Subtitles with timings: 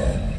[0.00, 0.29] Okay.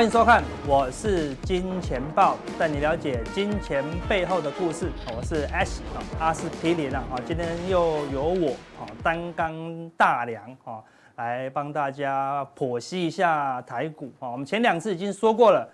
[0.00, 4.90] 欢迎收看，我是金钱豹，带你了解金钱背后的故事。
[5.14, 9.52] 我是 Ash 啊，阿司匹林啊，今天又由我啊担纲
[9.98, 10.82] 大梁啊，
[11.16, 14.30] 来帮大家剖析一下台股啊。
[14.30, 15.68] 我们前两次已经说过了，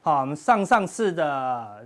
[0.00, 1.84] 好，我们上上次的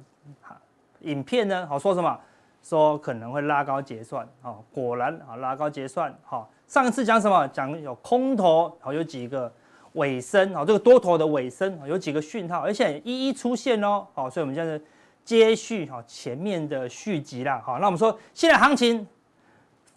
[1.00, 2.20] 影片呢，好说什么？
[2.62, 7.48] 说可能会拉高结算，啊，果然啊拉高结算，好，上一次讲什么？
[7.48, 9.50] 讲有空头，好有几个。
[9.96, 14.80] 尾声啊，这个多头的尾声有几个讯号，而且一一出现哦，好，所以我们现在
[15.24, 19.06] 接续哈前面的续集啦，好，那我们说现在行情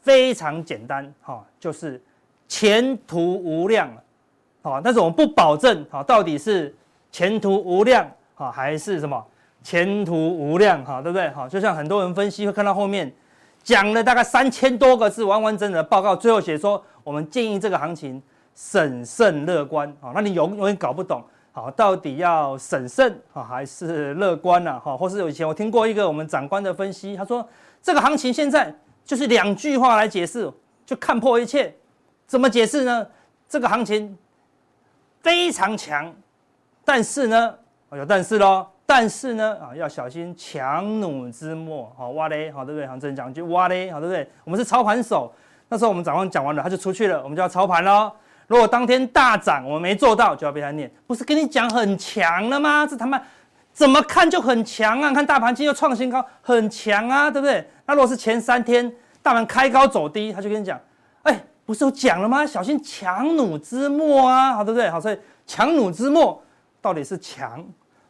[0.01, 2.01] 非常简单哈，就是
[2.47, 3.89] 前途无量，
[4.61, 6.73] 好，但是我们不保证哈，到底是
[7.11, 9.23] 前途无量哈，还是什么
[9.61, 11.29] 前途无量哈，对不对？
[11.31, 13.13] 好，就像很多人分析会看到后面
[13.61, 18.21] 讲了大概三千多个字完完整整的报告，最后写说我们建议这个行情。
[18.61, 24.77] 审慎乐观啊，那你永永远搞不懂，好，到底要审慎啊还是乐观呢？
[24.77, 27.47] 哈，或是有以前我听过一个我们长官的分析，他说
[27.81, 30.51] 这个行情现在就是两句话来解释，
[30.85, 31.73] 就看破一切。
[32.27, 33.07] 怎么解释呢？
[33.47, 34.17] 这个行情
[35.21, 36.13] 非常强，
[36.83, 37.55] 但是呢，
[37.93, 42.85] 有但是喽，但是呢啊要小心强弩之末，好挖嘞，好对不对？
[42.85, 44.29] 好，这讲一句挖嘞，好对不对？
[44.43, 45.31] 我们是操盘手，
[45.69, 48.11] 那时候我们长官讲完了，他就出去了，我们就要操盘喽。
[48.49, 50.91] 如果当天大涨，我们没做到，就要被他念。
[51.05, 52.83] 不是跟你讲很强了吗？
[52.85, 53.21] 这他妈
[53.71, 55.13] 怎么看就很强啊！
[55.13, 57.63] 看大盘今天又创新高，很强啊，对不对？
[57.85, 58.91] 那如果是前三天
[59.21, 60.81] 大盘开高走低，他就跟你讲，
[61.21, 62.43] 哎，不是有讲了吗？
[62.43, 64.89] 小心强弩之末啊，好对不对？
[64.89, 66.43] 好，所以强弩之末
[66.81, 67.63] 到底是强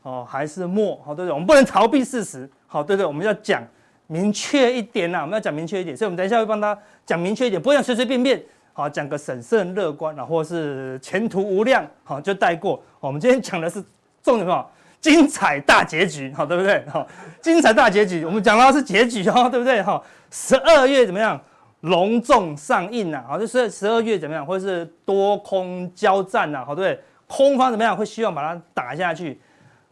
[0.03, 0.95] 哦还是末？
[1.05, 1.33] 好对不对？
[1.33, 3.05] 我们不能逃避事实，好对不对？
[3.05, 3.61] 我们要讲
[4.07, 5.97] 明确一点呐，我们要讲明确一点。
[5.97, 6.75] 所以我们等一下会帮他
[7.05, 8.41] 讲明确一点，不会讲随随便便。
[8.79, 12.81] 好，讲个审慎乐观啊，或是前途无量，好就带过。
[13.01, 13.83] 我们今天讲的是
[14.23, 14.65] 重点哈，
[15.01, 16.81] 精彩大结局，好对不对？
[16.87, 17.05] 好，
[17.41, 19.83] 精彩大结局，我们讲到是结局哦，对不对？
[19.83, 20.01] 哈，
[20.31, 21.37] 十二月怎么样？
[21.81, 24.45] 隆重上映呐，好，就是十二月怎么样？
[24.45, 27.03] 或者是多空交战呐，好对不对？
[27.27, 27.97] 空方怎么样？
[27.97, 29.41] 会希望把它打下去，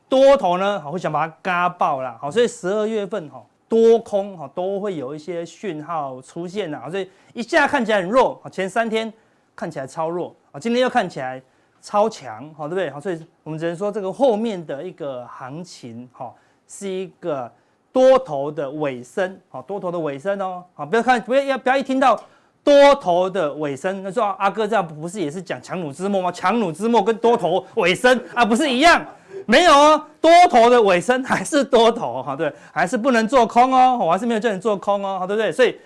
[0.07, 3.43] 多头呢，好会想把它嘎爆啦，好，所以十二月份哈。
[3.69, 9.11] 多空哈都会有一些讯号出现呐，所以一下看起来很弱啊，前三天
[9.55, 11.41] 看起来超弱啊，今天又看起来
[11.81, 12.89] 超强，好对不对？
[12.89, 16.33] 好，所以我们只能说这个后面的一个行情哈
[16.67, 17.51] 是一个
[17.91, 22.19] 多头的尾声，好多头的尾声哦，好不要看不要要不要一听到
[22.63, 26.31] 多头的尾声，那说阿哥这样不是也是讲强弩之末吗？
[26.31, 29.05] 强弩之末跟多头尾声啊不是一样？
[29.45, 35.51] 没有哦，多头的尾声还是多头哈，对，还是不能做空哦，我还是没有叫你做空哦，好对不对？
[35.51, 35.77] 所以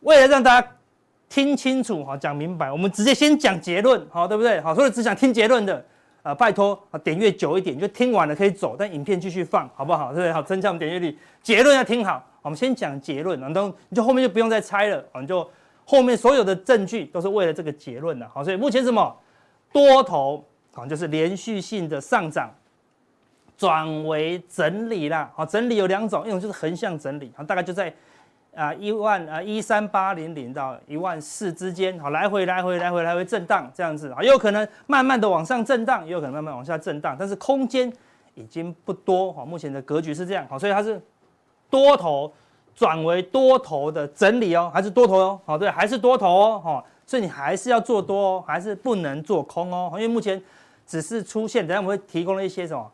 [0.00, 0.68] 为了让大家
[1.28, 4.60] 听清楚哈，讲明白，我们直接先讲结论，好对不对？
[4.60, 5.84] 好，所以只想听结论的
[6.22, 10.12] 啊，拜托啊，点阅久一点，就听完了可以走，但影片继续放，好不好？
[10.12, 10.32] 对不对？
[10.32, 11.16] 好，增加我们点阅率。
[11.42, 15.48] 结论要听好，我们先讲结论，然后你就后面就不用再猜了，我们就
[15.84, 19.14] 后面所有的证据都是为了这个结论的，好，所以目前什么
[19.72, 20.44] 多头
[20.74, 22.50] 啊，就是连续性的上涨。
[23.58, 27.92] 转为整理啦，好，整理有两种，一种就是横向整理，好，大概就在
[28.54, 37.92] 啊一万啊一三八零零到一万四之间，好，来回来回来回来回震荡这样子，啊，有可能慢慢的往上震荡，也有可能慢慢往下震荡，但是空间
[38.34, 41.02] 已经不多，哈，目前的格局是这样，好，所以它是
[41.68, 42.32] 多头
[42.76, 50.40] 转为多头的整理哦，还是多头哦，好，对，还是多头哦，哈，所以你还是要做多哦，还是不能做空哦，因为目前
[50.86, 52.88] 只是出现，等下我们会提供了一些什么。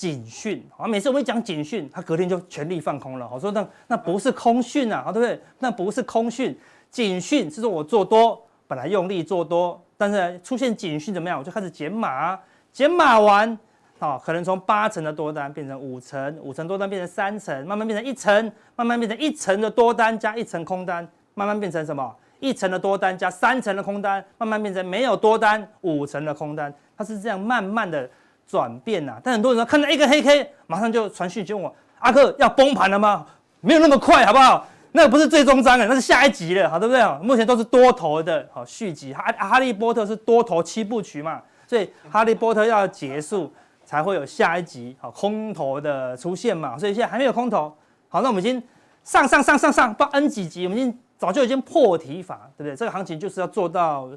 [0.00, 0.88] 警讯啊！
[0.88, 3.28] 每次我们一讲警讯，他隔天就全力放空了。
[3.30, 5.38] 我说那那不是空讯啊，对不对？
[5.58, 6.58] 那不是空讯，
[6.90, 11.38] 警讯是说我做多，本来用力做多，但是出现警讯怎么样？
[11.38, 12.38] 我就开始减码，
[12.72, 13.58] 减码完，
[13.98, 22.16] 啊，可能从八成的多单变成五成，五成多单变成三成，慢慢变成一成，慢慢变成一成的多单加一成空单，慢慢变成什么？
[22.38, 28.08] 一成的多单加三成的空单，慢慢变成没有多单，五成的空单，它是这样慢慢的。
[28.50, 33.24] 转变呐，但很多人说看到一个黑 K，马上就传讯就问我，阿克要崩盘了吗？
[33.60, 34.66] 没有那么快，好不好？
[34.92, 37.18] 那不是最终章了，那是下一集了，好对不对？
[37.22, 43.52] 目前都是多头的好续集，哈哈利波特是多头七部曲嘛，所以哈利波特要结束
[43.84, 47.72] 才会有下一集好空头的出现嘛，所以现在还没有空头。
[48.08, 48.60] 好，那我们已经
[49.04, 52.74] 上上上上上到 N 几集，我们已经早就已经破题法，对不对？
[52.74, 54.08] 这个行情就是要做到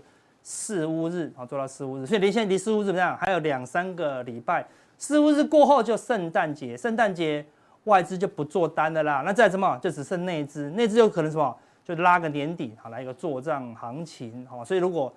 [0.46, 2.06] 四乌日，好，做到四乌日。
[2.06, 3.18] 所以离现在离四乌日怎么样？
[3.18, 4.66] 还有两三个礼拜。
[4.98, 7.46] 四乌日过后就圣诞节，圣诞节
[7.86, 9.24] 外资就不做单的啦。
[9.26, 9.78] 那再什么？
[9.82, 11.58] 就只剩内资，内资有可能什么？
[11.86, 14.66] 就拉个年底，好，来一个做账行情，好。
[14.66, 15.12] 所以如果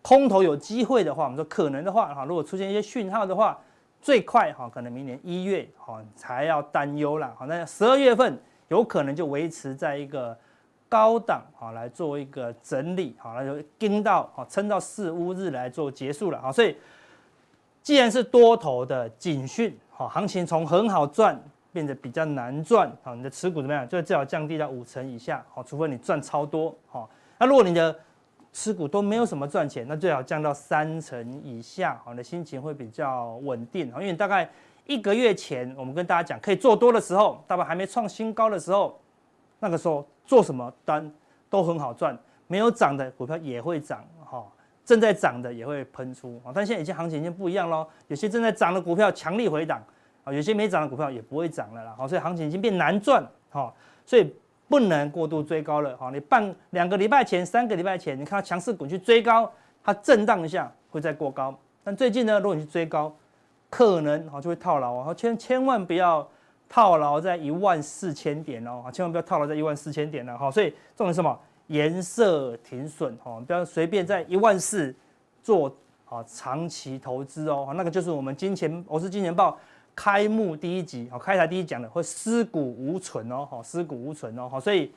[0.00, 3.58] 空头有机会的话，我们说可能的话，哈，如果出现一些讯号的话，
[4.00, 8.38] 最快哈，可能明年一月哈才要担忧了，好，那十二月份
[8.68, 10.34] 有可能就维持在一个。
[10.90, 16.76] 高档啊来做一个整理，好，那就盯到啊撑到四五日来做结束了，好，所以
[17.80, 21.40] 既然是多头的警讯，好，行情从很好赚
[21.72, 23.88] 变得比较难赚，好，你的持股怎么样？
[23.88, 27.08] 就最好降低到五成以下，好，除非你赚超多，好，
[27.38, 27.96] 那如果你的
[28.52, 34.50] 持股都没有什么赚钱，那最好降到三成以下，好，你的心情会比较稳定，好因为大概
[34.86, 38.98] 一个月前我们跟大家讲可以做多的时候，大概还没创新高的时候。
[39.62, 41.12] 那个时候做什么单
[41.48, 42.16] 都很好赚，
[42.46, 44.46] 没有涨的股票也会涨，哈，
[44.84, 46.54] 正在涨的也会喷出啊。
[46.54, 49.82] 但现在已经行情已经不一样喽，有些正在涨的股票强力回档
[50.22, 53.74] 啊，有些没涨的股票也不会涨了啦，好，所以行情已经变难赚，哈，
[54.06, 54.32] 所以
[54.68, 59.50] 不能过度追高了，哈，你半两个礼拜前、三个礼拜前，你看到强势股去追高，
[59.82, 61.52] 它震荡一下会再过高，
[61.82, 63.12] 但最近呢，如果你去追高，
[63.68, 66.24] 可能哈就会套牢啊，千千万不要。
[66.70, 70.48] 套牢在一万四千点哦，千万不要套牢在一万四千点了哈。
[70.48, 71.38] 所以重点是什么？
[71.66, 74.94] 颜色停损哦，不要随便在一万四
[75.42, 75.68] 做
[76.08, 77.72] 啊长期投资哦。
[77.76, 79.58] 那个就是我们金钱，我是金钱豹
[79.94, 84.92] 开幕第一集，好开台第一讲的，会尸骨无存哦，好尸骨无存哦，好所以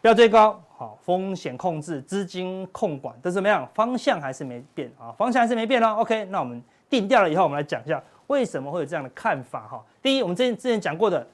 [0.00, 3.68] 不要追高，好风险控制，资金控管，但是怎么样？
[3.74, 5.96] 方向还是没变啊，方向还是没变哦。
[6.00, 8.02] OK，那我们定掉了以后，我们来讲一下。
[8.28, 9.68] 为什么会有这样的看法？
[9.68, 11.24] 哈，第一，我们之前之前讲过的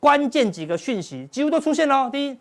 [0.00, 2.10] 关键几个讯息几乎都出现了。
[2.10, 2.38] 第一，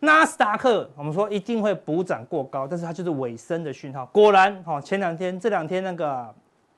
[0.00, 4.04] 纳斯达克我们说一定会补涨过高，但是它就是尾声的讯号。
[4.06, 6.32] 果然，哈，前两天这两天那个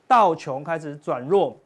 [0.07, 1.57] 道琼开始转弱，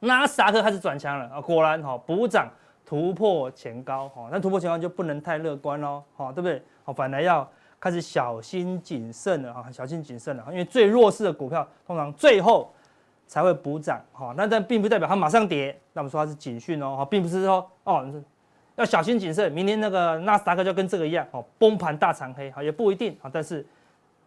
[0.00, 1.40] 纳斯达克开始转强了啊。
[1.40, 2.46] 果然，哈，补涨
[2.84, 6.62] 突破前高，哈，那突破前高就不能太乐观喽，哈，对不对？
[6.84, 7.48] 好，反而要
[7.80, 12.70] 开始小心谨慎了啊，小心谨慎了，因为最弱势的股票通常最后。
[13.26, 15.76] 才会补涨，哈，那但并不代表它马上跌。
[15.92, 18.04] 那我们说它是警讯哦，哈，并不是说哦，
[18.76, 19.50] 要小心谨慎。
[19.52, 23.64] 明天那个纳斯达克就跟这个一样，哦，崩盘大长黑，哈，也不一定，啊，但是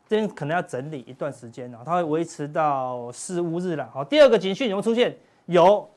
[0.08, 5.16] 这边可能要整理一段时间，它会维持到四五日了，好，第二个警讯有没有出现？
[5.46, 5.90] 有，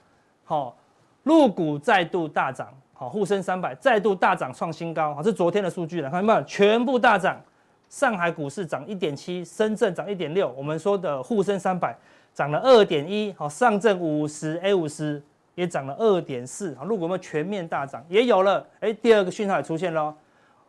[0.45, 0.77] 好，
[1.23, 6.43] 陆股再度大涨，好，沪深三百再度大涨创新高，好，是昨天的数据了，看到没有？
[6.45, 7.41] 全部大涨，
[7.89, 11.97] 上海股市涨一点七，深圳涨一点六，我们说的沪深三百。
[12.35, 15.23] 涨了二点一，好，上证五十 A 五十
[15.55, 20.15] 也涨了二点四，好，如果我们全面大涨，也有了，哎，第二个讯号也出现了。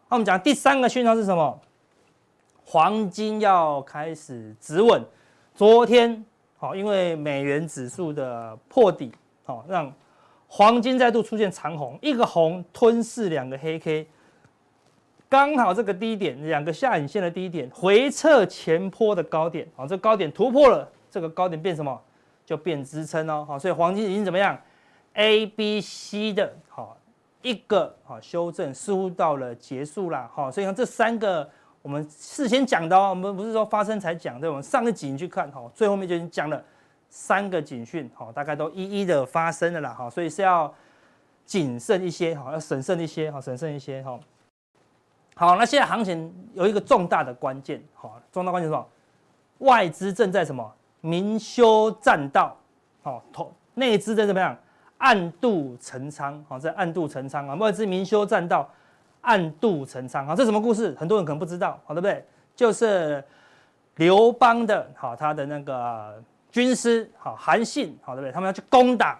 [0.10, 1.60] 那我们讲第三个讯号是什么？
[2.66, 5.02] 黄金要开始止稳。
[5.54, 6.26] 昨天，
[6.58, 9.12] 好，因为美元指数的破底，
[9.44, 9.94] 好，让
[10.48, 14.08] 黄金再度出现长红，一个红吞噬两个黑 K，
[15.30, 20.90] 刚好这个低点，两个下影线的低点回撤前坡的高点，好，这高点突破了。
[21.12, 22.02] 这个高点变什么？
[22.44, 24.60] 就变支撑哦，好，所以黄金已经怎么样
[25.14, 26.98] ？A、B、C 的，好，
[27.44, 31.50] 一个好修正似乎到了结束啦，好，所以像这三个
[31.82, 36.62] 我们事先讲的哦，我们不是说发生才讲，对，我们上个集去看，好，最后面就已经讲了
[37.10, 40.74] 三个警讯，好，大概都一一的发生了啦，好，所以是要
[41.46, 44.20] 谨慎一些，好，要审慎一些，好，审慎一些，好，
[45.36, 48.88] 好，那现在行情有一个重大的关键，好，重大关键是什么？
[49.60, 50.74] 外资正在什么？
[51.02, 52.56] 明修栈道，
[53.04, 54.56] 好，投内资在怎么样？
[55.00, 57.56] 暗度陈仓，好，在暗度陈仓啊。
[57.56, 58.70] 外资明修栈道，
[59.22, 60.96] 暗度陈仓，好，这什么故事？
[61.00, 62.24] 很多人可能不知道，好，对不对？
[62.56, 63.24] 就是
[63.96, 68.32] 刘邦的，好，他的那个军师，好，韩信，好，对不对？
[68.32, 69.20] 他们要去攻打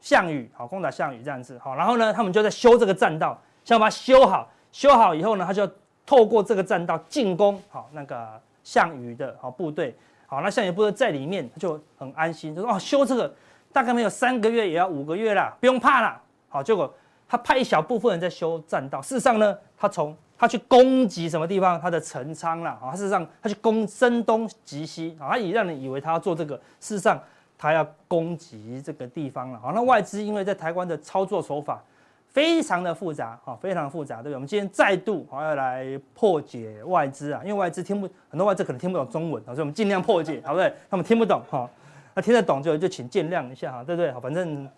[0.00, 5.72] 项羽，好，攻打项羽这样子，好，然后呢，他们就在修这个栈道，想把它修好，修好以后呢，他就要
[6.04, 8.28] 透过这个栈道进攻，好，那个
[8.64, 9.96] 项羽的好部队。
[10.30, 13.34] 好，那项羽部队在里面，他就很安心，就说哦，修这个
[13.72, 16.22] 大概没有三个月，也要五个月啦，不用怕啦。
[16.48, 16.94] 好，结果
[17.28, 27.20] 他派一小部分人在修栈道，事实上呢，他从他去攻击什么地方，他的陈仓啦，啊，事实上他去攻声东击西，啊，他也让你以为他要做这个，事实上
[27.58, 29.58] 他要攻击这个地方了。
[29.58, 31.82] 好，那外资因为在台湾的操作手法。
[32.32, 34.34] 非常的复杂，哈，非常复杂，对不对？
[34.34, 40.72] 我们今天再度好要来破解外资啊，因为外资听不很多外资可能听不懂中文，所以我们尽量破解，好不对？
[40.88, 41.68] 他们听不懂，哈，
[42.14, 44.12] 那听得懂就就请见谅一下，哈，对不对？
[44.12, 44.68] 好，反正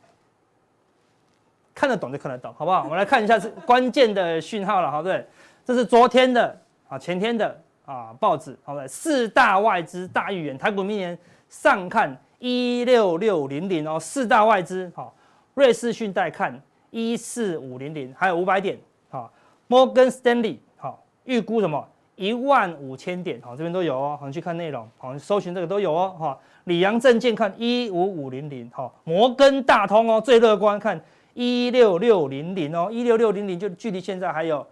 [1.74, 2.84] 看得懂就看得懂，好不好？
[2.84, 5.26] 我们来看一下是关键的讯号了，好不对？
[5.64, 11.16] 这是昨天的啊，前天的啊报纸，好不对，四大外资大预言，台股明年
[11.48, 15.14] 上看一六六零零哦，四大外资好，
[15.54, 16.58] 瑞士信贷看
[16.92, 18.78] 一四五零零，还有五百点，
[19.10, 19.28] 好，
[19.66, 21.84] 摩根斯丹利好，预估什么
[22.14, 31.00] 一万五千点，好，这边都有哦，好，你去看内容，好，搜寻这个都有哦，哈，里昂证券看一五五零零，好，摩根大通哦，最乐观看
[31.34, 34.64] 一六六零零哦，一六六零零就距离现在还有。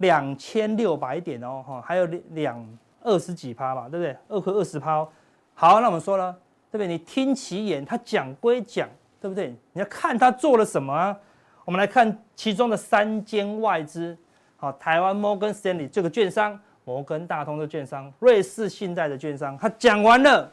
[0.00, 2.62] 两千六百点哦，哈，还有两
[3.00, 4.14] 二十几趴吧，对不对？
[4.28, 5.08] 二和二十趴。
[5.54, 6.30] 好，那我们说了，
[6.70, 6.86] 对不对？
[6.86, 8.86] 你听其言，他讲归讲，
[9.18, 9.56] 对不对？
[9.72, 11.18] 你要看他做了什么啊？
[11.66, 14.16] 我们来看其中的三间外资，
[14.56, 20.48] 好，台湾摩根斯丹利这个券商，摩根大通的券商，瑞士信贷的券商，他讲完了，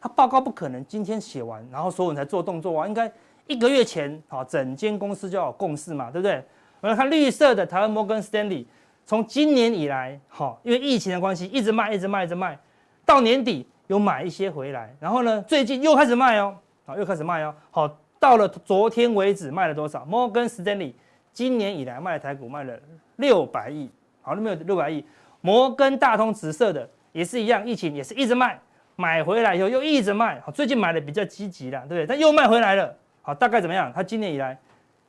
[0.00, 3.10] 他报告不可能今天写完，然后所有人才做动作啊，应该
[3.48, 6.34] 一个月前，好，整间公司就要有共识嘛，对不对？
[6.80, 8.66] 我们来看绿色的台湾摩根斯丹利。
[9.04, 12.56] 从今年以来，哈，因为疫情的关系，一直卖，一直卖，一直卖，
[13.04, 20.04] 到年底有买一些回来，然后呢，最近又开始卖哦，好，又开始卖哦，好，到了昨天为止卖了多少？
[20.04, 20.94] 摩根斯丹利
[21.32, 22.78] 今年以来卖台股卖了
[23.16, 25.04] 六百亿，好，那没有六百亿。
[25.40, 28.56] 摩根大通紫色的也是一样，疫情也是一直卖，
[28.94, 32.06] 买回来以后又一直卖，好，最近买的比较积极了，对不对？
[32.06, 33.92] 但又卖回来了，好，大概怎么样？
[33.92, 34.56] 他今年以来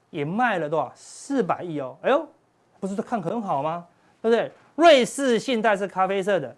[0.10, 0.92] 也卖了多少？
[0.96, 2.28] 四百亿哦，哎呦。
[2.80, 3.86] 不是都看很好吗？
[4.22, 4.52] 对不对？
[4.76, 6.54] 瑞士信贷是咖啡色的，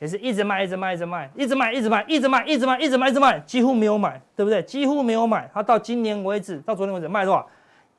[0.00, 4.62] 也是一直卖，一直卖，一直卖，一直卖，一直卖，一直卖，一直卖，一直卖，一直卖，几乎没有买，对不对？
[4.62, 5.48] 几乎没有买。
[5.54, 7.46] 它到今年为止，到昨天为止卖多少？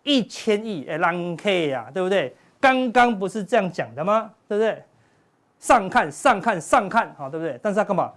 [0.03, 2.35] 一千亿，哎，浪 K 呀，对不对？
[2.59, 4.31] 刚刚不是这样讲的吗？
[4.47, 4.83] 对不对？
[5.59, 7.59] 上看，上看，上看，好，对不对？
[7.61, 8.11] 但是它干嘛？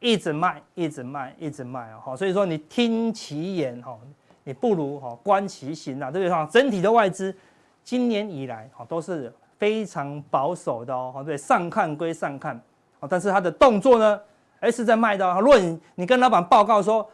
[0.00, 1.98] 一直卖，一直卖，一直卖啊！
[2.02, 3.98] 好，所以说你听其言，哈，
[4.44, 6.30] 你不如哈观其行啊，对不对？
[6.30, 7.34] 哈，整体的外资。
[7.82, 12.60] 今年以来，哈都是非常保守的哦，对，上看归上看，
[13.08, 14.18] 但是他的动作呢，
[14.60, 15.38] 哎是在卖的。
[15.40, 17.08] 如果你你跟老板报告说，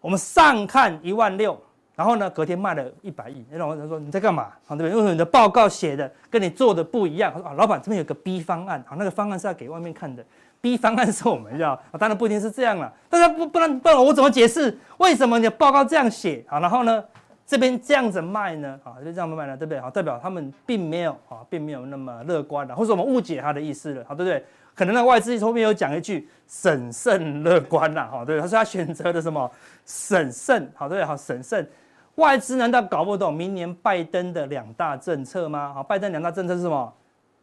[0.00, 1.60] 我们上看一万六，
[1.94, 4.48] 然后呢隔天卖了一百亿，那老板说你在干嘛？
[4.68, 4.90] 对不对？
[4.90, 7.32] 因为你的报告写的跟你做的不一样。
[7.32, 10.24] 他说啊，老板这边有个 B 方案，好，那个方案是要给外面看的
[10.60, 16.44] ，B 方案是我们要，当然不一定是这样了，但是不不然不然我怎么解释为什么你的报告这样写？
[16.48, 17.04] 好，然后呢？
[17.46, 19.80] 这边这样子卖呢，啊，就这样卖呢，对不对？
[19.80, 24.44] 好，代表他们并没有啊，并没有那么乐观的，或者我们误解他的意思了，好，对不对？
[24.80, 29.50] 可能那外资后面有讲一句审慎乐观了，哈，对，他说他选择的什么
[29.84, 31.68] 审慎，好，对，好，审慎。
[32.14, 35.74] 外资难道搞不懂明年拜登的两大政策吗？
[35.74, 36.90] 好，拜登两大政策是什么？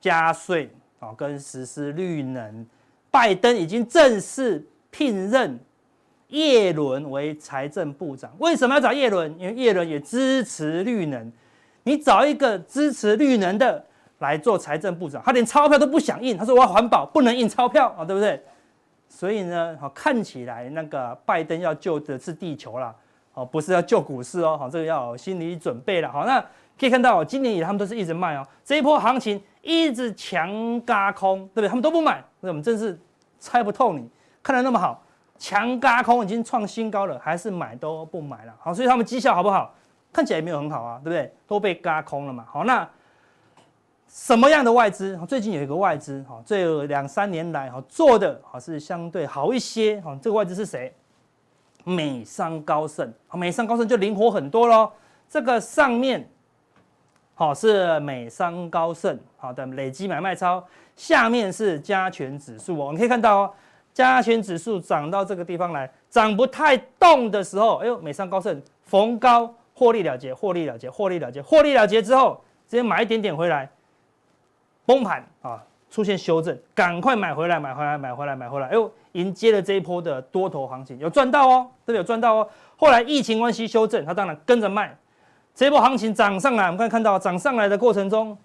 [0.02, 0.68] 加税
[0.98, 2.66] 啊，跟实施绿能。
[3.12, 5.60] 拜登已经正式聘任。
[6.30, 9.32] 叶伦为财政部长，为什么要找叶伦？
[9.40, 11.32] 因为叶伦也支持绿能。
[11.84, 13.86] 你找一个支持绿能的
[14.20, 18.42] 来做财政部长，他连钞票都不想印，他说我要环保，不能印钞票啊，对不对？
[19.08, 22.94] 所以呢，好看起来那个拜登要救的是地球啦，
[23.34, 26.12] 哦，不是要救股市哦，好，这个要有心理准备了。
[26.12, 26.40] 好，那
[26.80, 30.50] 可以看到，今年以来他们都是一直卖哦，这一波行情一直强
[30.86, 31.70] 轧空，对不对？
[31.70, 33.00] 他们都不买，那我们真是
[33.40, 34.10] 猜不透你，
[34.44, 35.04] 看得那么好。
[35.40, 38.54] 强轧空已经创新高了，还是买都不买了。
[38.60, 39.72] 好，所以他们绩效好不好？
[40.12, 41.32] 看起来也没有很好啊，对不对？
[41.46, 42.44] 都被轧空了嘛。
[42.52, 42.90] 好，那
[44.08, 45.20] 什么样的外资？
[45.28, 50.00] 最近有一个外资，哈，这两三年来哈做的哈是相对好一些。
[50.02, 50.94] 哈，这个外资是谁？
[51.84, 53.14] 美商高盛。
[53.34, 54.92] 美商高盛就灵活很多喽。
[55.30, 56.28] 这个上面
[57.36, 60.64] 好是美商高盛好的累积买卖超，
[60.96, 62.90] 下面是加权指数哦。
[62.92, 63.54] 你可以看到哦。
[63.94, 73.68] 加权指数涨到这个地方来，涨不太动的时候，哎呦，美商高盛逢高获利了结，获利了结，获利了结，获利了结之后，直接买一点点回来，
[74.88, 81.96] 崩盘啊，出现修正，赶快买回来，买回来，买回来，买回来，哎呦，迎接了这一波的多头行情，有赚到哦，对？
[81.98, 82.48] 有赚到哦。
[82.78, 84.98] 后来疫情关系修正，他当然跟着卖，
[85.54, 88.36] 这一波行情涨上来，我们刚才看到涨上来的过程中。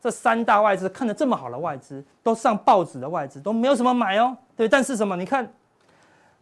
[0.00, 5.16] 这三大外资看着这么好的外资，都上报纸的外资都没有什么买哦，对，但是什么？
[5.16, 5.48] 你看，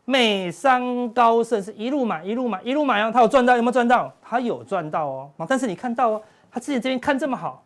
[0.07, 4.11] 美商高盛是一路买一路买一路买哦，他有赚到有没有赚到？
[4.23, 7.63] 他有赚到哦，但是你看到哦，他之前这边看这么好，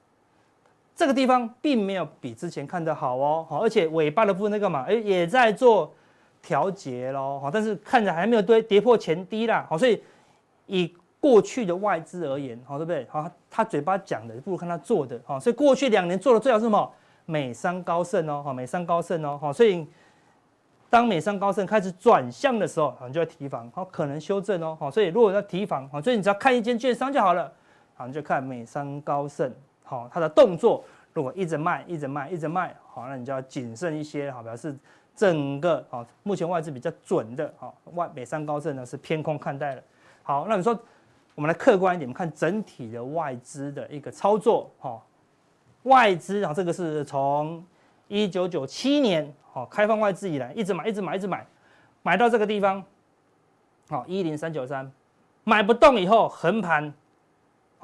[0.95, 5.93] 这个地方并没有比之前看的好哦，好，而且尾巴的部分那个嘛，哎，也在做
[6.43, 10.03] 调节喽，好，但是看着还没有跌跌破前低啦，好，所以
[10.67, 10.95] 以。
[11.25, 13.07] 过去的外资而言，好对不对？
[13.09, 16.93] 好，他嘴巴讲的不如看他做的，好，所以过去两年做的最好是什么？
[17.25, 19.87] 美商高盛哦，好，美商高盛哦，好，所以
[20.91, 27.51] 当美商高盛开始转向的时候，好你就要提防，好，可能修正哦，好，所以如果要提防，好，所以你只要看一间券商就好了，
[27.95, 29.51] 好，你就看美商高盛，
[29.85, 34.75] 好，它的动作如果一直卖，一直卖，一直卖，好，那你就要谨慎一些，好，表示
[35.15, 39.83] 整个好，目前外资比较准的，好，外美三高盛呢是偏空看待的。
[40.23, 40.77] 好，那你说
[41.35, 45.01] 我们来客观一点，我们看整体的外资的一个操作，哈，
[45.85, 47.65] 外资啊，这个是从
[48.09, 51.47] 一九九七年好开放外资以来，一直买，一直买，一直买，
[52.03, 52.83] 买到这个地方，
[53.89, 54.91] 好，一零三九三，
[55.45, 56.93] 买不动以后横盘，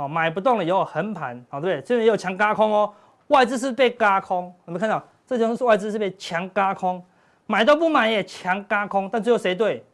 [0.01, 1.85] 好，买不动了以后横盘，好，对不对？
[1.85, 2.91] 这边也有强轧空哦。
[3.27, 5.05] 外资是被轧空，有没有看到？
[5.27, 7.05] 这就是外资是被强轧空，
[7.45, 9.85] 买都不买也强轧空，但最后谁对？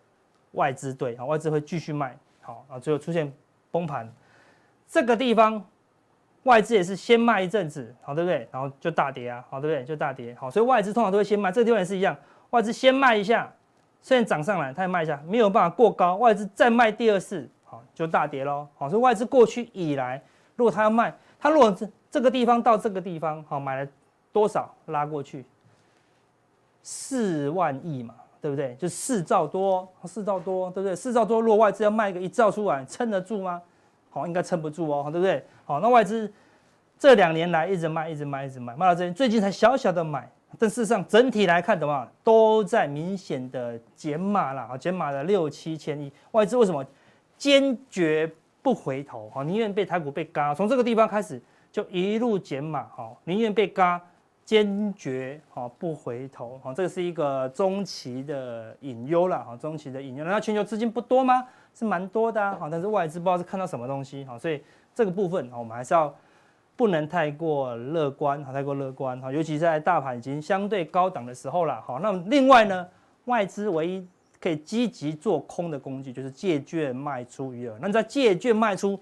[0.52, 3.32] 外资对啊，外资会继续卖，好啊，最后出现
[3.72, 4.08] 崩盘。
[4.86, 5.60] 这个地方
[6.44, 8.48] 外资也是先卖一阵子，好对不对？
[8.52, 9.84] 然后就大跌啊，好对不对？
[9.84, 11.50] 就大跌，好，所以外资通常都会先卖。
[11.50, 12.16] 这个地方也是一样，
[12.50, 13.52] 外资先卖一下，
[14.00, 18.66] 虽然涨上来，它也卖一下，没有办法过高，外资再卖第二次，好就大跌喽。
[18.78, 20.22] 好，所以外资过去以来，
[20.54, 21.86] 如果他要卖，他如果这。
[22.08, 23.90] 这个地方到这个地方，好，买了
[24.32, 25.44] 多少拉过去？
[26.82, 28.74] 四万亿嘛，对不对？
[28.76, 30.96] 就四兆多，四兆多，对不对？
[30.96, 33.60] 四兆多，如果外资要卖个一兆出来，撑得住吗？
[34.08, 35.44] 好，应该撑不住哦，对不对？
[35.66, 36.32] 好，那外资
[36.98, 46.10] 这两年来一直卖，一直卖，一直卖，卖到这边，最近才小小的买，但事实上整体来看的话，都在明显的减码了，啊，减码了六七千亿。
[46.30, 46.82] 外资为什么
[47.36, 48.30] 坚决
[48.62, 49.30] 不回头？
[49.32, 51.40] 好，宁愿被台股被嘎，从这个地方开始。
[51.72, 54.00] 就一路减码，哈，宁愿被嘎，
[54.46, 60.24] 坚决哈不回头，哈，这个是一个中期的隐忧了，哈，中期的隐忧。
[60.24, 61.46] 那全球资金不多吗？
[61.74, 64.62] 是蛮多的，哈，但是外资不知道是看到什么东西，哈，所以
[64.94, 66.14] 这个部分，我们还是要
[66.76, 71.98] 不能太过乐观，哈，太过乐观，哈，尤其在大盘已经相对高档的时候了，好。
[71.98, 72.88] 那另外呢，
[73.26, 74.08] 外资唯一
[74.40, 78.98] 可以积极做空的工具就是借券卖出余额，那在借券卖出。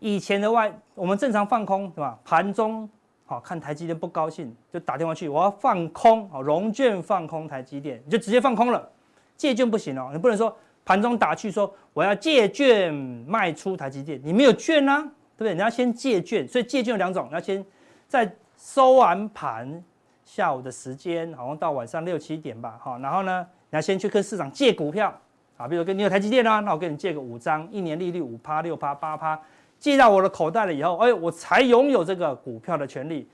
[0.00, 2.18] 以前的外，我们正常放空是吧？
[2.24, 2.86] 盘中
[3.24, 8.86] 好看台积电不高兴，就打电话去，我要放空哦，融券放空台积电，你就直接放空了。
[9.34, 15.00] 借券不行哦，你不能说盘中打去说我要借券卖出台积电，你没有券啊，
[15.38, 15.54] 对不对？
[15.54, 17.64] 你要先借券，所以借券有两种，你要先
[18.06, 19.82] 在收完盘
[20.26, 25.12] 下午的时间，好像到晚上六七点吧，好，然后呢，你要先去跟市场借股票
[25.56, 29.36] 啊，比如跟你有台积电啊，那我跟你借个五张，一年利率五趴、六趴、八趴。
[29.80, 33.28] 借到我的口袋了以后，哎，我才拥有这个股票的权利。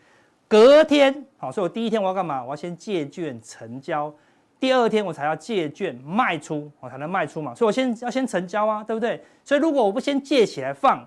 [0.49, 2.43] 隔天，好，所以我第一天我要干嘛？
[2.43, 4.11] 我要先借券成交，
[4.59, 7.55] 第二天我才要借券卖出，我才能卖出嘛。
[7.55, 9.23] 所以我先要先成交啊，对不对？
[9.45, 11.07] 所以如果我不先借起来放，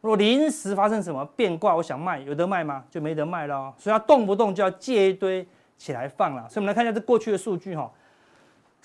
[0.00, 2.82] 如果临时发生什么变卦，我想卖，有得卖吗？
[2.88, 3.74] 就没得卖了。
[3.76, 6.48] 所以要动不动就要借一堆起来放了。
[6.48, 7.92] 所以我们来看一下这过去的数据哈。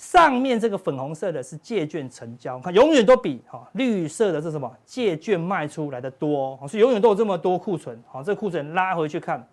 [0.02, 8.02] 上面这个粉红色的是借券成交，看永远都比哈绿色的是什么借券卖出来的多，所以永远都有这么多库存。
[8.08, 9.48] 好，这库存拉回去看，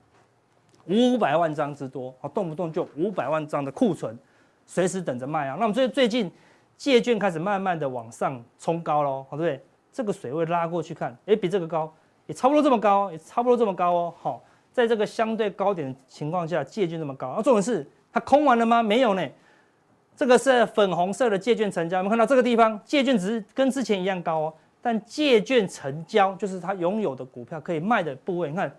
[0.86, 4.18] 五百万张之多，好，动不动就五百万张的库存，
[4.64, 5.56] 随时等着卖啊。
[5.58, 6.32] 那我们最最近
[6.78, 9.62] 借券开始慢慢的往上冲高喽，好，对不对？
[9.92, 11.92] 这个水位拉过去看，哎，比这个高，
[12.24, 14.14] 也差不多这么高，也差不多这么高哦。
[14.18, 18.82] 好，在这个相对高点的情况下，借券这么高，那重点是它空完了吗？
[18.82, 19.28] 没有呢。
[20.18, 28.76] 这个是粉红色的借券成交，我们看到这个地方借券值跟之前一样高哦，但借券成交就是他拥有的股票可以卖的部位，你看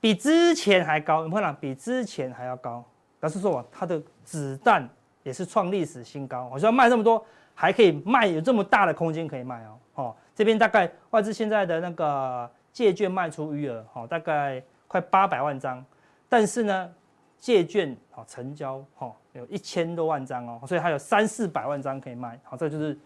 [0.00, 2.84] 比之前还高，你看到比之前还要高，
[3.20, 4.88] 表示说它的子弹
[5.22, 6.50] 也是创历史新高。
[6.52, 9.78] 我说卖这么多，还可以卖有这么大的空间可以卖哦。
[9.94, 15.84] 哦，这边大概外资现在的那个借券卖出余额，哦，大概快八百万张，
[16.28, 16.92] 但是呢。
[17.42, 22.98] 借券好成交好有一千多万张哦，所以它有三四百万张可以卖好，这就是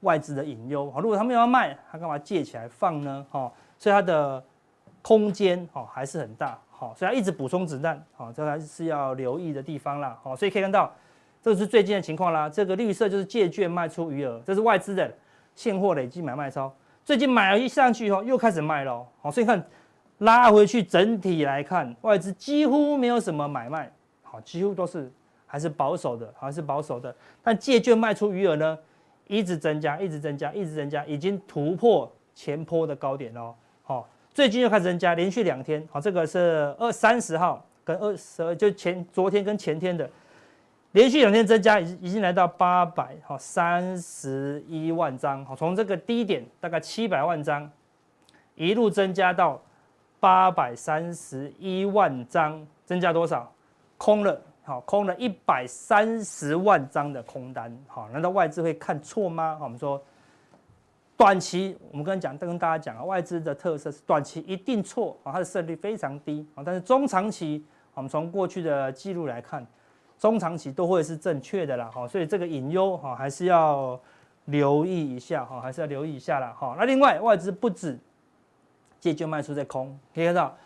[0.00, 1.00] 外资的隐忧好。
[1.00, 3.26] 如果他们要卖，他干嘛借起来放呢？
[3.30, 4.42] 哈，所以它的
[5.02, 10.18] 空间哦还是很大好，所以它一直补充子弹好，这还是要留意的地方啦。
[10.22, 10.92] 好，所以可以看到
[11.42, 12.48] 这是最近的情况啦。
[12.48, 15.12] 这个绿色就是借券卖出余额，这是外资的
[15.54, 16.72] 现货累计买卖超，
[17.04, 19.64] 最近买了一上去以后又开始卖了好，所以看。
[20.18, 23.92] 拉回去，整体来看，外资几乎没有什么买卖，
[24.22, 25.12] 好，几乎都是
[25.46, 27.14] 还是保守的，还是保守的。
[27.42, 28.78] 但借券卖出余额呢，
[29.26, 33.54] 一直增加，一直增加，一直增加，已经突破前波的高点了。
[33.82, 40.08] 好，最近又开始增加，连续两天，好，这个是二三十号跟二十，就前昨天跟前天的
[40.92, 47.70] 连续两天增加，已已经来到八百好三十一万张，好，从这个低点大概七百万张，
[48.54, 49.60] 一路增加到。
[50.20, 53.52] 八百三十一万张，增加多少？
[53.98, 59.56] 空了，好，空了一百三十万张的空单，好，难道外资会看错吗？
[59.58, 60.02] 好，我们说
[61.18, 66.62] 短期我们跟讲，跟大家讲啊，外资的特色是短期一定错啊，它的胜率非常低啊。
[66.64, 69.66] 但是中长期，我们从过去的记录来看，
[70.18, 71.90] 中长期都会是正确的啦。
[71.94, 74.00] 哈，所以这个隐忧哈还是要
[74.46, 76.56] 留意一下哈，还是要留意一下啦。
[76.58, 77.98] 哈，那另外外资不止
[78.98, 80.56] 借券卖出在空，可以看到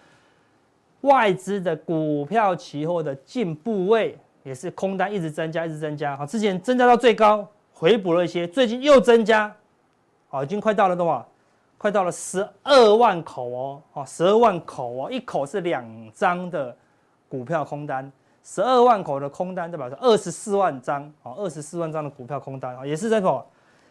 [1.03, 6.17] 外资的股票期货的净部位也是空单一直增加，一直增加。
[6.17, 9.55] 哈，之前增加到最高，回补了一些，最近又增加。
[10.29, 11.27] 好，已经快到了多少？
[11.77, 16.77] 快到了十二万口哦，哦，十二万口哦，一口是两张的
[17.29, 18.11] 股票空单，
[18.43, 22.75] 十二万口的空单代表是二十四万张，哦，二十四万张的股票空单。
[22.75, 23.47] 啊，也是这个，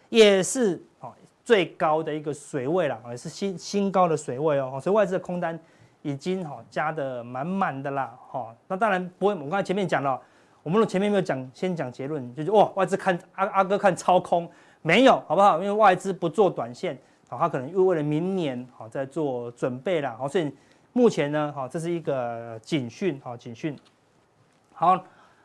[0.09, 1.13] 也是哦
[1.45, 5.57] 最高的一个水位了，也是新新高的水位哦，所以外资的空单
[6.07, 10.17] 已经哈加的满满的啦，哈，那当然不会，我刚才前面讲了，
[10.63, 14.49] 我们前面没有讲，先讲结论，就是哇，外资看阿阿哥看超空。
[14.83, 15.57] 没有，好不好？
[15.57, 20.49] 因为外资不做短线，好，他可能又为了明年好在做准备啦，好，所以
[20.93, 23.77] 目前呢，好，这是一个警讯，好，警讯。
[24.71, 25.03] 好，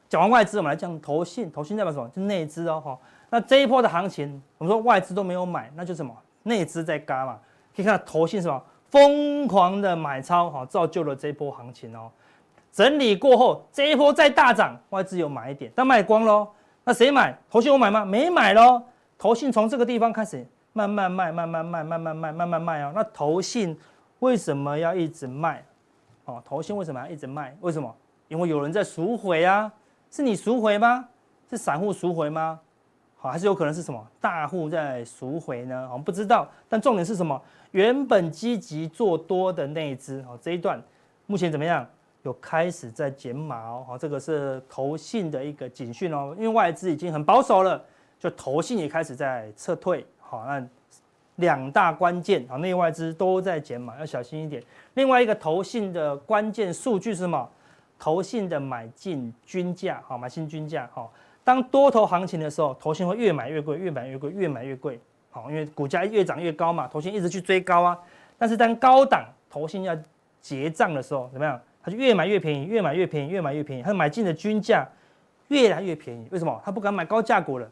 [0.09, 2.09] 讲完外资，我们来讲投信，投信代表什么？
[2.11, 2.96] 就内资哦，哈。
[3.31, 6.14] 那这一波的行情，我们说外资都没有买，那就什么？
[6.44, 7.40] 内资在嘎嘛。
[7.75, 8.62] 可以看到投信什么？
[8.92, 12.11] 疯狂的买超，哈，造就了这波行情哦。
[12.70, 16.46] 整理过后，这一波再大涨，外资有买一点，但卖光喽。
[16.85, 17.35] 那谁买？
[17.50, 18.05] 投信有买吗？
[18.05, 18.83] 没买喽。
[19.16, 22.92] 投信从这个地方开始慢慢卖，慢慢卖，慢慢卖，慢慢卖哦。
[22.94, 23.74] 那投信
[24.18, 25.64] 为什么要一直卖？
[26.26, 27.57] 哦，投信为什么要一直卖？
[27.62, 27.94] 为什么？
[28.28, 29.72] 因为有人在赎回啊。
[30.11, 31.09] 是你赎回吗？
[31.48, 32.61] 是散户赎回吗？
[33.22, 35.88] 好，还是有可能是什么大户在赎回呢？
[35.92, 36.48] 我们不知道。
[36.68, 37.40] 但重点是什么？
[37.70, 40.82] 原本积极做多的内资哦，这一段
[41.26, 41.87] 目前怎么样？
[42.24, 43.85] 有开始在减码哦。
[43.87, 46.35] 好，这个是投信的一个警讯哦。
[46.37, 47.80] 因为外资已经很保守了。
[48.18, 50.64] 就投信也开始在撤退，好，那
[51.37, 54.61] 两大关键啊，内外资都在减码，要小心一点。
[54.94, 57.48] 另外一个投信的关键数据是什么？
[58.00, 61.12] 投信的买进均价，好，买进均价，好。
[61.44, 64.98] 当多头行情的时候，投信会越买越贵，越买越贵，越买越贵，
[65.31, 67.98] 好，因为股价越涨越高嘛，投信一直去追高啊。
[68.38, 69.96] 但是当高档投信要
[70.40, 71.61] 结账的时候，怎么样？
[71.83, 73.83] 它就越买越便宜，越买越便宜，越买越便宜。
[73.83, 74.87] 它买进的均价
[75.48, 76.61] 越来越便宜，为什么？
[76.64, 77.68] 它不敢买高价股了。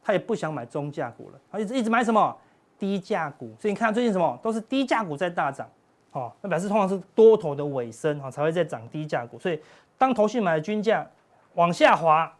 [0.00, 2.34] 他也不想买中价股了，他一直一直买什么
[2.78, 5.68] 低价股，所以你看最近什么都是低价股在大涨，
[6.12, 9.38] 哦，那表示通常是多头的尾声啊，才会在涨低价股。
[9.38, 9.60] 所以
[9.98, 11.06] 当投信买的均价
[11.54, 12.32] 往下滑，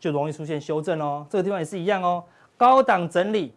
[0.00, 1.24] 就容易出现修正哦。
[1.30, 2.24] 这个地方也是一样哦，
[2.56, 3.54] 高档整理，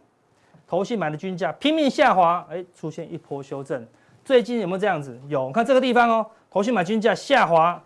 [0.67, 3.83] 头信买的均价拼命下滑，哎，出现一波修正。
[4.23, 5.19] 最近有没有这样子？
[5.27, 7.81] 有，看这个地方哦，头信买均价下滑，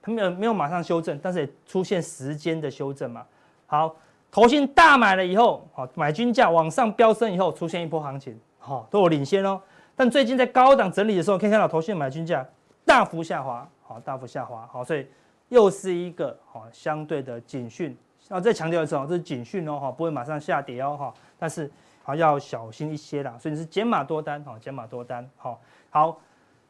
[0.00, 3.26] 它没有没有马上修正，但是也出现时间的修正嘛。
[3.66, 3.94] 好。
[4.28, 9.58] 头信大买了以后，好，买均价往上飙升以后，出现一波行情，好，都有领先哦。
[9.94, 12.44] 但最近在高档整理的时候，可以看到头信买均价
[12.84, 15.06] 大幅下滑，好，大幅下滑，好，所以
[15.48, 17.96] 又是一个好相对的警讯。
[18.28, 21.70] 啊，再强调一次哦，这是警讯哦，哈，不会马上下跌哦，哈，但是
[22.02, 23.36] 好要小心一些啦。
[23.38, 26.18] 所以你是减码多单，好，减码多单，好，好，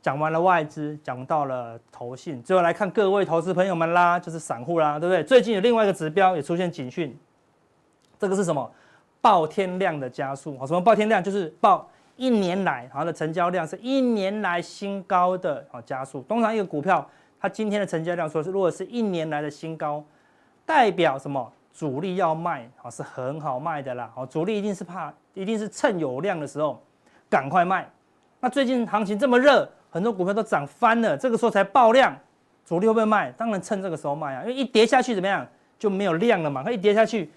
[0.02, 5.24] 讲完了外资，讲到了投信，最后来看各位投资朋友们啦，就是散户啦，对不对？
[5.24, 7.18] 最近有另外一个指标也出现警讯。
[8.18, 8.70] 这个是什么？
[9.22, 11.24] 爆天量的加速，什么爆天量？
[11.24, 16.20] 就是爆一年来它的成交量是一年来新高的啊加速。
[16.28, 17.08] 通常一个股票
[17.46, 20.04] 它今天的成交量说是如果是一年来的新高，
[20.64, 21.52] 代表什么？
[21.72, 24.10] 主力要卖啊是很好卖的啦。
[24.28, 26.82] 主力一定是怕，一定是趁有量的时候
[27.30, 27.88] 赶快卖。
[28.40, 32.16] 那最近行情这么热，很多股票都涨翻了，这个时候才爆量，
[32.64, 33.30] 主力会不会卖？
[33.32, 35.46] 当然趁这个时候卖啊，因为一跌下去怎么样
[35.78, 36.64] 就没有量了嘛。
[36.64, 37.30] 它一跌下去。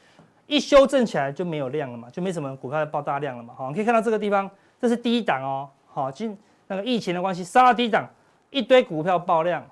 [0.47, 3.53] 一修正起来就没有量了嘛，就没什么股票爆大量了嘛。
[3.55, 4.49] 好，你可以看到这个地方，
[4.81, 5.69] 这是低档哦。
[5.85, 8.09] 好，今那个疫情的关系杀到低档，
[8.49, 9.63] 一堆股票爆量，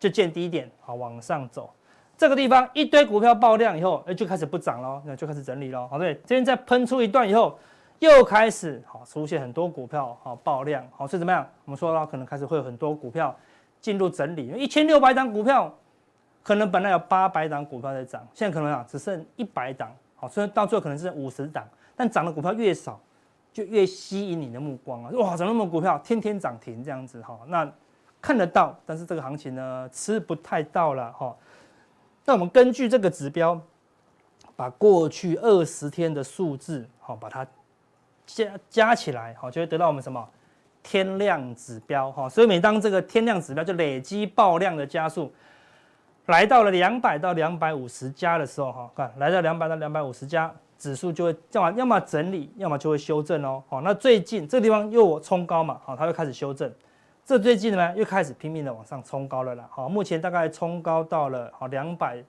[0.00, 1.72] 就见低点，好往上走。
[2.16, 5.86] 这个地方一堆股票爆量以后，哎，就开始不涨了，那就开始整理了。
[5.86, 7.58] 好，对，这边再喷出一段以后，
[7.98, 11.46] 又开始好出现很多股票好爆量，好，是怎么样？
[11.64, 13.34] 我们说到可能开始会有很多股票
[13.80, 15.72] 进入整理，一千六百档股票，
[16.42, 19.90] 可能本来有八百档股票在涨，现在可能啊只剩一百档。
[20.16, 23.00] 好，所以到最后可能是五十档，但涨的股票越少，
[23.52, 25.10] 就越吸引你的目光啊！
[25.14, 27.38] 哇，怎么那么股票天天涨停这样子哈？
[27.46, 27.64] 那
[28.20, 31.34] 看得到，但是这个行情呢，吃不太到了哈。
[32.24, 33.60] 那我们根据这个指标，
[34.56, 37.46] 把过去二十天的数字好，把它
[38.26, 40.28] 加加起来好，就会得到我们什么
[40.82, 42.28] 天量指标哈。
[42.28, 45.32] 所以每当这个天量指标就累积爆量的加速。
[46.26, 53.60] 来到了两百到两百五十家的时候，哈，看来到两百到两百五十家，指数就会要么要么整理，要么就会修正哦。
[53.68, 56.72] 好，那最近这个地方又冲高嘛，好，它又开始修正。
[57.30, 59.64] 这最近呢又开始拼命的往上冲高了啦。
[59.70, 62.20] 好，目前大概冲高到了好两百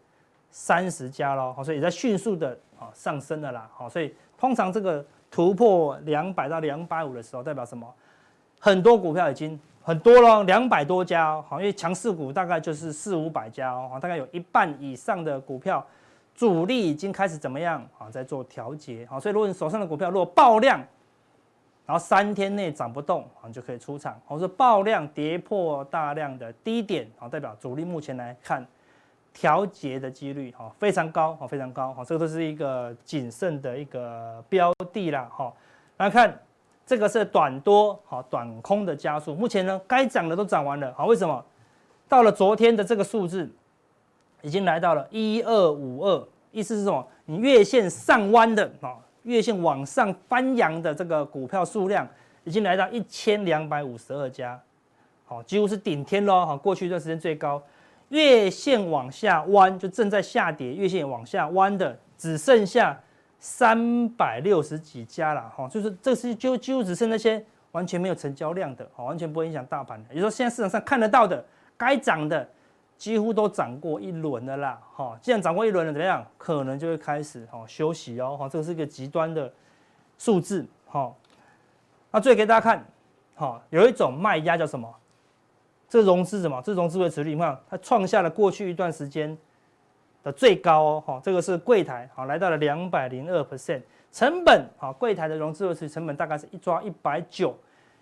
[0.52, 1.52] 三十家喽。
[1.58, 3.68] 好，所以也在迅速的啊上升了啦。
[3.74, 7.92] 好，所以通常这个突破两百到两百五的时候，代表什么？
[8.60, 11.44] 很多股票已经很多了，两百多家哦。
[11.50, 13.98] 好，因为强势股大概就是四五百家哦。
[14.00, 15.84] 大概有一半以上的股票。
[16.36, 18.08] 主力已经开始怎么样啊？
[18.12, 20.80] 在做调节，好，所以如果你手上的股票如果爆量，
[21.86, 24.20] 然后三天内涨不动，啊，你就可以出场。
[24.28, 28.66] 我说爆量跌破大量的低点，啊，代表主力目前来看
[29.34, 35.52] 调节的几率，哈，非常高，哈，非常高，哈，这个都是一个谨慎的一个标的啦，哈。
[35.98, 36.38] 来看
[36.86, 41.44] 这个是短多，哈，短空的加速，目前呢该涨的都涨完了，好，为什么？
[42.08, 43.50] 到了昨天的这个数字。
[44.44, 47.08] 已经来到了一二五二，意思是什么？
[47.26, 52.08] 你月线上弯的啊，月线往上翻扬的这个股票数量
[52.44, 54.60] 已经来到一千两百五十二家，
[55.26, 57.62] 好，几乎是顶天喽，好，过去一段时间最高。
[58.10, 63.00] 月线往下弯，就正在下跌，月线往下弯的只剩下
[63.40, 70.14] 三百六十几家了，哈，就是这是就几乎只剩那些完全没有成交量的，好，完全不会影响大盘的。
[70.14, 71.44] 也就是说，现在市场上看得到的，
[71.78, 72.48] 该涨的。
[73.02, 76.24] 几乎都涨过一轮的啦，哈，既然涨过一轮了，怎么样？
[76.38, 79.52] 可能就会开始哈休息哦，哈，这个是一个极端的
[80.20, 81.12] 数字，哈。
[82.12, 82.86] 那最后给大家看，
[83.34, 84.88] 哈，有一种卖压叫什么？
[85.90, 86.62] 这融资什么？
[86.64, 89.36] 这融资维持率，你看它创下了过去一段时间
[90.22, 97.58] 的最高哦，哈，这个是柜台，好，来到了两百零二 percent，成本，好，柜台的融资维持成本大概是一抓一百九，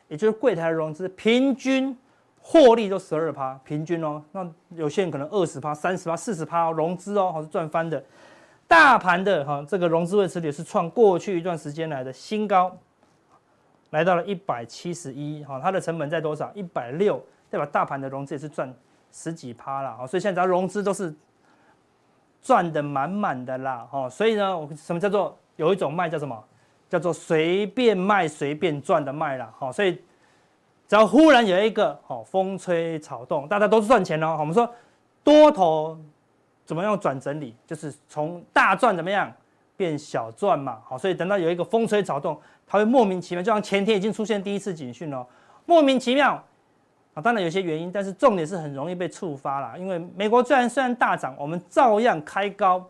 [0.10, 1.98] 也就是柜台的融资平均。
[2.42, 8.04] 获利都十二趴，平均哦，那有些人可能二十趴、三十趴、四十趴融资哦，好是赚翻的。
[8.68, 12.76] 大盘的哈，这个融资位持率是创过去一段时间来的新高，
[13.90, 16.52] 来到了一百七十一，哈，它的成本在多少？
[16.54, 17.18] 一百六，
[17.50, 18.74] 代表大盘的融资也是赚
[19.12, 21.14] 十几趴了，所以现在只要融资都是
[22.42, 26.44] 赚的满满的啦，哈，所以呢，我什么叫做有一种卖叫什么？
[26.90, 30.02] 叫做随便卖随便赚的卖啦，哈，所以。
[30.90, 34.36] 只要忽然有一个好风吹草动，大家都是赚钱哦。
[34.40, 34.68] 我们说
[35.24, 35.96] 多头
[36.66, 39.32] 怎么样转整理，就是从大赚怎么样
[39.78, 40.80] 变小赚嘛。
[40.84, 45.24] 好，所以等到有一个风吹草动，它会莫名其妙，就像前天已经出现第一次警讯了，
[45.68, 46.44] 莫名其妙
[47.14, 47.22] 啊。
[47.22, 49.76] 当然有些原因，但是重点是很容易被触发啦。
[49.78, 52.84] 因为美国虽然虽然大涨，我们照样开高，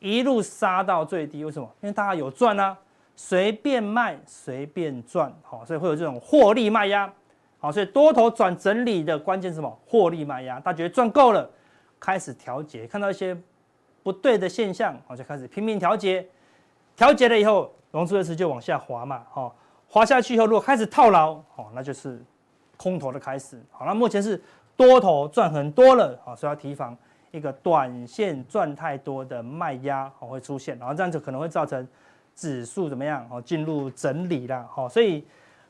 [0.00, 1.46] 一路杀到最低。
[1.46, 1.66] 为什么？
[1.80, 2.76] 因为大家有赚啊，
[3.16, 5.32] 随便卖随便赚。
[5.42, 7.10] 好，所以会有这种获利卖压。
[7.60, 9.78] 好，所以多头转整理的关键是什么？
[9.84, 11.50] 获利卖压，他觉得赚够了，
[11.98, 13.36] 开始调节，看到一些
[14.04, 16.24] 不对的现象，好，就开始拼命调节。
[16.94, 19.56] 调节了以后，融资维持就往下滑嘛，好，
[19.88, 22.22] 滑下去以后，如果开始套牢，好，那就是
[22.76, 23.60] 空头的开始。
[23.72, 24.40] 好，那目前是
[24.76, 26.96] 多头赚很多了，好，所以要提防
[27.32, 31.84] 一个短线赚太多的卖压，好，会出现，然后这样子可能会造成
[32.36, 33.28] 指数怎么样？
[33.28, 35.26] 好，进入整理了，好，所以。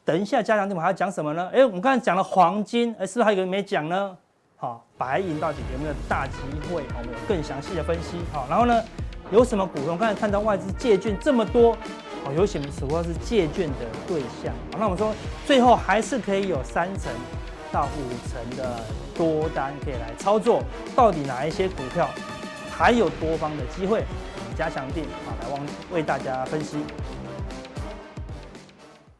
[0.09, 1.51] 等一下，加强錠还要讲什么呢？
[1.53, 4.17] 哎，我们刚才讲了黄金，哎，是不是还有一个没讲呢？
[4.57, 6.33] 好，白银到底有没有大机
[6.73, 6.83] 会？
[6.97, 8.17] 我们有更详细的分析。
[8.33, 8.83] 好，然后呢，
[9.31, 9.99] 有什么股东？
[9.99, 11.77] 刚才看到外资借券这么多，
[12.25, 14.51] 哦，有什么主要是借券的对象？
[14.73, 15.13] 好，那我们说
[15.47, 17.13] 最后还是可以有三成
[17.71, 18.81] 到五成的
[19.15, 20.63] 多单可以来操作。
[20.97, 22.09] 到底哪一些股票
[22.71, 24.03] 还有多方的机会？
[24.39, 25.61] 我们加强定啊，来帮
[25.93, 26.79] 为大家分析。